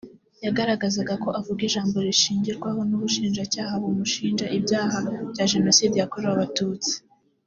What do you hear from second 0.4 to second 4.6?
yagaragazaga ko avuga ijambo rishingirwaho n’Ubushinjacyaha bumushinja